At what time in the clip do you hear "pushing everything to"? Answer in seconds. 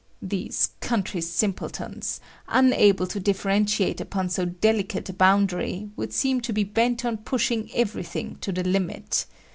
7.17-8.51